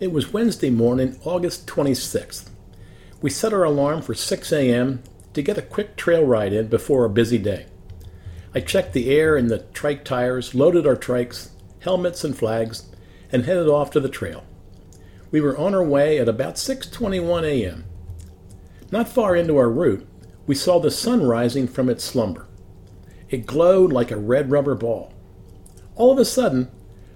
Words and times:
It 0.00 0.12
was 0.12 0.32
Wednesday 0.32 0.70
morning, 0.70 1.20
August 1.24 1.66
26th. 1.66 2.48
We 3.20 3.28
set 3.28 3.52
our 3.52 3.64
alarm 3.64 4.00
for 4.00 4.14
6 4.14 4.50
a.m. 4.50 5.02
to 5.34 5.42
get 5.42 5.58
a 5.58 5.62
quick 5.62 5.94
trail 5.94 6.24
ride 6.24 6.54
in 6.54 6.68
before 6.68 7.04
a 7.04 7.10
busy 7.10 7.36
day. 7.36 7.66
I 8.54 8.60
checked 8.60 8.94
the 8.94 9.10
air 9.10 9.36
in 9.36 9.48
the 9.48 9.58
trike 9.74 10.06
tires, 10.06 10.54
loaded 10.54 10.86
our 10.86 10.96
trikes, 10.96 11.50
helmets 11.80 12.24
and 12.24 12.34
flags, 12.34 12.84
and 13.30 13.44
headed 13.44 13.68
off 13.68 13.90
to 13.90 14.00
the 14.00 14.08
trail. 14.08 14.42
We 15.30 15.42
were 15.42 15.58
on 15.58 15.74
our 15.74 15.84
way 15.84 16.18
at 16.18 16.30
about 16.30 16.54
6:21 16.54 17.44
a.m. 17.44 17.84
Not 18.90 19.06
far 19.06 19.36
into 19.36 19.58
our 19.58 19.68
route, 19.68 20.08
we 20.46 20.54
saw 20.54 20.78
the 20.80 20.90
sun 20.90 21.26
rising 21.26 21.68
from 21.68 21.90
its 21.90 22.04
slumber. 22.04 22.46
It 23.28 23.44
glowed 23.44 23.92
like 23.92 24.10
a 24.10 24.16
red 24.16 24.50
rubber 24.50 24.74
ball. 24.74 25.12
All 25.94 26.10
of 26.10 26.18
a 26.18 26.24
sudden, 26.24 26.70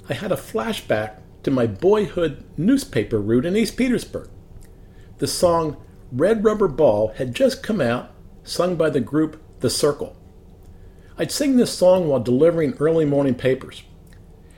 I 0.07 0.13
had 0.13 0.33
a 0.33 0.37
flashback 0.37 1.23
to 1.45 1.51
my 1.51 1.67
boyhood 1.67 2.43
newspaper 2.57 3.21
route 3.21 3.47
in 3.47 3.57
East 3.57 3.77
Petersburg. 3.77 4.29
The 5.19 5.27
song 5.27 5.77
Red 6.11 6.45
Rubber 6.45 6.69
Ball 6.69 7.09
had 7.17 7.35
just 7.35 7.63
come 7.63 7.81
out, 7.81 8.11
sung 8.43 8.77
by 8.77 8.91
the 8.91 9.01
group 9.01 9.43
The 9.61 9.69
Cyrkle. 9.69 10.17
I'd 11.17 11.31
sing 11.31 11.57
this 11.57 11.73
song 11.73 12.09
while 12.09 12.21
delivering 12.21 12.75
early 12.75 13.05
morning 13.05 13.35
papers. 13.35 13.85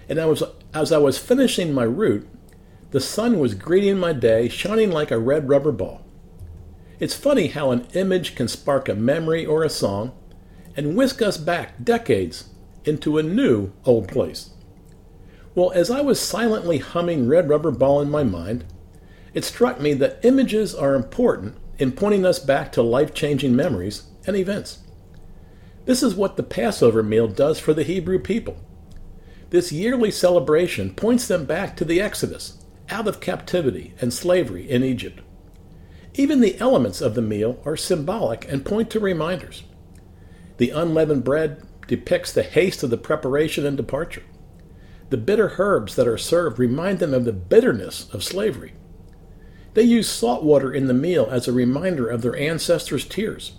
And 0.08 0.18
I 0.18 0.26
was, 0.26 0.42
as 0.72 0.92
I 0.92 0.98
was 0.98 1.18
finishing 1.18 1.72
my 1.72 1.82
route, 1.82 2.26
the 2.92 3.00
sun 3.00 3.38
was 3.38 3.54
greeting 3.54 3.98
my 3.98 4.12
day, 4.12 4.48
shining 4.48 4.90
like 4.90 5.10
a 5.10 5.18
red 5.18 5.48
rubber 5.48 5.72
ball. 5.72 6.02
It's 6.98 7.14
funny 7.14 7.48
how 7.48 7.72
an 7.72 7.86
image 7.92 8.34
can 8.34 8.48
spark 8.48 8.88
a 8.88 8.94
memory 8.94 9.44
or 9.44 9.62
a 9.62 9.68
song 9.68 10.12
and 10.76 10.96
whisk 10.96 11.20
us 11.20 11.36
back 11.36 11.82
decades 11.82 12.50
into 12.84 13.18
a 13.18 13.22
new 13.22 13.72
old 13.84 14.08
place. 14.08 14.50
Well, 15.56 15.72
as 15.72 15.90
I 15.90 16.02
was 16.02 16.20
silently 16.20 16.76
humming 16.76 17.28
Red 17.28 17.48
Rubber 17.48 17.70
Ball 17.70 18.02
in 18.02 18.10
my 18.10 18.22
mind, 18.22 18.66
it 19.32 19.42
struck 19.42 19.80
me 19.80 19.94
that 19.94 20.22
images 20.22 20.74
are 20.74 20.94
important 20.94 21.56
in 21.78 21.92
pointing 21.92 22.26
us 22.26 22.38
back 22.38 22.70
to 22.72 22.82
life 22.82 23.14
changing 23.14 23.56
memories 23.56 24.02
and 24.26 24.36
events. 24.36 24.80
This 25.86 26.02
is 26.02 26.14
what 26.14 26.36
the 26.36 26.42
Passover 26.42 27.02
meal 27.02 27.26
does 27.26 27.58
for 27.58 27.72
the 27.72 27.84
Hebrew 27.84 28.18
people. 28.18 28.58
This 29.48 29.72
yearly 29.72 30.10
celebration 30.10 30.92
points 30.92 31.26
them 31.26 31.46
back 31.46 31.74
to 31.78 31.86
the 31.86 32.02
Exodus, 32.02 32.62
out 32.90 33.08
of 33.08 33.20
captivity 33.20 33.94
and 33.98 34.12
slavery 34.12 34.68
in 34.68 34.84
Egypt. 34.84 35.22
Even 36.12 36.42
the 36.42 36.58
elements 36.58 37.00
of 37.00 37.14
the 37.14 37.22
meal 37.22 37.62
are 37.64 37.78
symbolic 37.78 38.46
and 38.52 38.62
point 38.62 38.90
to 38.90 39.00
reminders. 39.00 39.62
The 40.58 40.68
unleavened 40.68 41.24
bread 41.24 41.62
depicts 41.86 42.30
the 42.30 42.42
haste 42.42 42.82
of 42.82 42.90
the 42.90 42.98
preparation 42.98 43.64
and 43.64 43.78
departure. 43.78 44.22
The 45.10 45.16
bitter 45.16 45.54
herbs 45.58 45.94
that 45.94 46.08
are 46.08 46.18
served 46.18 46.58
remind 46.58 46.98
them 46.98 47.14
of 47.14 47.24
the 47.24 47.32
bitterness 47.32 48.12
of 48.12 48.24
slavery. 48.24 48.74
They 49.74 49.82
use 49.82 50.08
salt 50.08 50.42
water 50.42 50.72
in 50.72 50.86
the 50.86 50.94
meal 50.94 51.28
as 51.30 51.46
a 51.46 51.52
reminder 51.52 52.08
of 52.08 52.22
their 52.22 52.36
ancestors' 52.36 53.04
tears. 53.04 53.52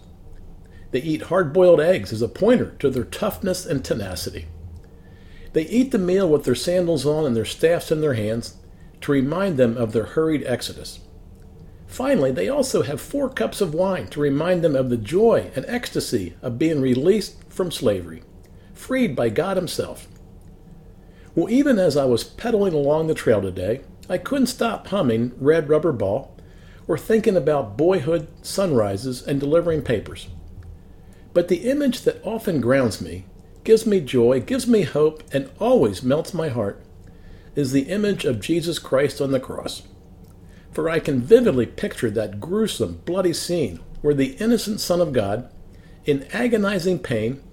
They 0.91 1.01
eat 1.01 1.23
hard 1.23 1.53
boiled 1.53 1.79
eggs 1.79 2.11
as 2.11 2.21
a 2.21 2.27
pointer 2.27 2.71
to 2.79 2.89
their 2.89 3.03
toughness 3.03 3.65
and 3.65 3.83
tenacity. 3.83 4.47
They 5.53 5.67
eat 5.67 5.91
the 5.91 5.97
meal 5.97 6.27
with 6.27 6.43
their 6.43 6.55
sandals 6.55 7.05
on 7.05 7.25
and 7.25 7.35
their 7.35 7.45
staffs 7.45 7.91
in 7.91 8.01
their 8.01 8.15
hands 8.15 8.55
to 9.01 9.11
remind 9.11 9.57
them 9.57 9.77
of 9.77 9.91
their 9.91 10.05
hurried 10.05 10.43
exodus. 10.45 10.99
Finally, 11.85 12.31
they 12.31 12.49
also 12.49 12.81
have 12.81 12.99
four 12.99 13.29
cups 13.29 13.61
of 13.61 13.73
wine 13.73 14.07
to 14.07 14.19
remind 14.19 14.61
them 14.61 14.75
of 14.75 14.89
the 14.89 14.97
joy 14.97 15.49
and 15.55 15.65
ecstasy 15.67 16.35
of 16.41 16.59
being 16.59 16.81
released 16.81 17.37
from 17.49 17.71
slavery, 17.71 18.23
freed 18.73 19.15
by 19.15 19.29
God 19.29 19.55
Himself. 19.55 20.07
Well, 21.37 21.51
even 21.51 21.77
as 21.77 21.95
I 21.95 22.05
was 22.05 22.23
pedaling 22.23 22.73
along 22.73 23.05
the 23.05 23.13
trail 23.13 23.43
today, 23.43 23.81
I 24.09 24.17
couldn't 24.17 24.47
stop 24.47 24.87
humming 24.87 25.33
Red 25.37 25.69
Rubber 25.69 25.91
Ball 25.91 26.35
or 26.87 26.97
thinking 26.97 27.37
about 27.37 27.77
boyhood 27.77 28.27
sunrises 28.41 29.21
and 29.21 29.39
delivering 29.39 29.83
papers. 29.83 30.29
But 31.35 31.47
the 31.47 31.69
image 31.69 32.01
that 32.01 32.25
often 32.25 32.59
grounds 32.59 32.99
me, 33.01 33.25
gives 33.63 33.85
me 33.85 34.01
joy, 34.01 34.39
gives 34.39 34.65
me 34.65 34.81
hope, 34.81 35.23
and 35.31 35.51
always 35.59 36.01
melts 36.01 36.33
my 36.33 36.49
heart 36.49 36.83
is 37.55 37.71
the 37.71 37.81
image 37.81 38.25
of 38.25 38.41
Jesus 38.41 38.79
Christ 38.79 39.21
on 39.21 39.29
the 39.29 39.39
cross. 39.39 39.83
For 40.71 40.89
I 40.89 40.97
can 40.97 41.21
vividly 41.21 41.67
picture 41.67 42.09
that 42.09 42.39
gruesome, 42.39 43.01
bloody 43.05 43.33
scene 43.33 43.79
where 44.01 44.15
the 44.15 44.35
innocent 44.37 44.79
Son 44.79 45.01
of 45.01 45.13
God, 45.13 45.51
in 46.03 46.25
agonizing 46.33 46.97
pain, 46.97 47.43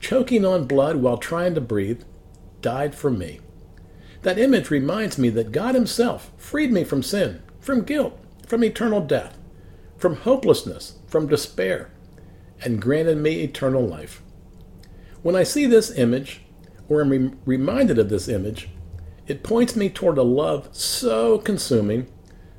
choking 0.00 0.44
on 0.44 0.66
blood 0.66 0.96
while 0.96 1.18
trying 1.18 1.54
to 1.54 1.60
breathe, 1.60 2.02
died 2.68 2.94
for 2.94 3.10
me. 3.10 3.40
That 4.20 4.38
image 4.38 4.68
reminds 4.68 5.16
me 5.16 5.30
that 5.30 5.52
God 5.52 5.74
Himself 5.74 6.30
freed 6.36 6.70
me 6.70 6.84
from 6.84 7.02
sin, 7.02 7.42
from 7.60 7.80
guilt, 7.82 8.22
from 8.46 8.62
eternal 8.62 9.00
death, 9.00 9.38
from 9.96 10.16
hopelessness, 10.16 10.98
from 11.06 11.28
despair, 11.28 11.90
and 12.60 12.82
granted 12.82 13.16
me 13.16 13.40
eternal 13.40 13.80
life. 13.80 14.20
When 15.22 15.34
I 15.34 15.44
see 15.44 15.64
this 15.64 15.96
image, 15.96 16.42
or 16.90 17.00
am 17.00 17.08
re- 17.08 17.30
reminded 17.46 17.98
of 17.98 18.10
this 18.10 18.28
image, 18.28 18.68
it 19.26 19.42
points 19.42 19.74
me 19.74 19.88
toward 19.88 20.18
a 20.18 20.22
love 20.22 20.68
so 20.72 21.38
consuming, 21.38 22.06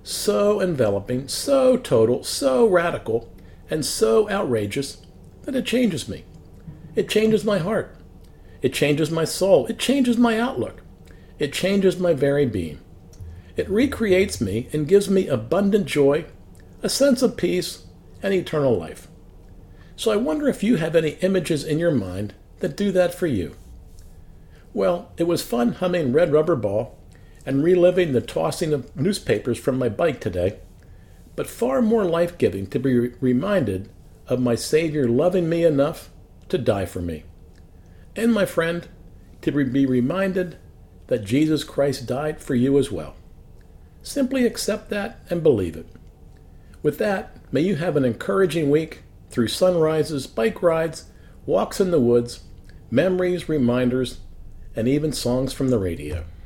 so 0.02 0.60
enveloping, 0.60 1.28
so 1.28 1.78
total, 1.78 2.24
so 2.24 2.66
radical, 2.66 3.32
and 3.70 3.86
so 3.86 4.28
outrageous 4.28 5.06
that 5.44 5.56
it 5.56 5.68
changes 5.68 6.10
me. 6.10 6.26
It 6.96 7.10
changes 7.10 7.46
my 7.46 7.60
heart. 7.60 7.96
It 8.62 8.74
changes 8.74 9.10
my 9.10 9.26
soul. 9.26 9.66
It 9.68 9.80
changes 9.80 10.18
my 10.18 10.40
outlook. 10.40 10.82
It 11.38 11.54
changes 11.54 11.98
my 11.98 12.14
very 12.14 12.46
being. 12.46 12.80
It 13.56 13.70
recreates 13.70 14.42
me 14.42 14.68
and 14.74 14.88
gives 14.88 15.10
me 15.10 15.28
abundant 15.28 15.86
joy, 15.86 16.26
a 16.84 16.90
sense 16.90 17.22
of 17.22 17.38
peace, 17.38 17.86
and 18.22 18.34
eternal 18.34 18.78
life. 18.78 19.08
So 19.96 20.12
I 20.12 20.18
wonder 20.18 20.48
if 20.48 20.64
you 20.64 20.76
have 20.78 20.96
any 20.96 21.12
images 21.22 21.64
in 21.64 21.80
your 21.80 21.92
mind 21.92 22.34
that 22.60 22.76
do 22.76 22.92
that 22.92 23.14
for 23.14 23.28
you. 23.28 23.56
Well, 24.74 25.12
it 25.18 25.24
was 25.24 25.42
fun 25.42 25.74
humming 25.74 26.14
Red 26.14 26.32
Rubber 26.32 26.56
Ball 26.56 26.98
and 27.46 27.64
reliving 27.64 28.12
the 28.12 28.22
tossing 28.22 28.74
of 28.74 28.96
newspapers 28.96 29.58
from 29.58 29.78
my 29.78 29.90
bike 29.90 30.20
today, 30.20 30.60
but 31.36 31.48
far 31.48 31.82
more 31.82 32.06
life 32.06 32.38
giving 32.38 32.68
to 32.68 32.80
be 32.80 33.10
reminded 33.22 33.90
of 34.28 34.40
my 34.40 34.56
Savior 34.56 35.08
loving 35.08 35.50
me 35.50 35.64
enough 35.64 36.10
to 36.50 36.58
die 36.58 36.86
for 36.86 37.02
me 37.02 37.24
and 38.20 38.34
my 38.34 38.46
friend, 38.46 38.88
to 39.42 39.52
be 39.52 39.86
reminded 39.86 40.58
that 41.08 41.24
Jesus 41.24 41.64
Christ 41.64 42.06
died 42.06 42.42
for 42.42 42.56
you 42.56 42.78
as 42.78 42.92
well. 42.92 43.16
Simply 44.04 44.46
accept 44.46 44.90
that 44.90 45.20
and 45.30 45.42
believe 45.42 45.76
it. 45.76 45.88
With 46.82 46.98
that, 47.00 47.36
may 47.52 47.62
you 47.62 47.76
have 47.78 47.96
an 47.96 48.06
encouraging 48.06 48.70
week 48.70 49.04
through 49.30 49.48
sunrises, 49.48 50.28
bike 50.28 50.62
rides, 50.62 51.06
walks 51.46 51.82
in 51.82 51.92
the 51.92 52.00
woods, 52.00 52.44
memories, 52.92 53.50
reminders, 53.50 54.20
and 54.76 54.88
even 54.88 55.12
songs 55.12 55.52
from 55.52 55.70
the 55.70 55.80
radio. 55.80 56.26